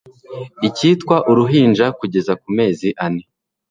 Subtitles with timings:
[0.67, 3.23] ikitwa uruhinja kugeza ku mezi ane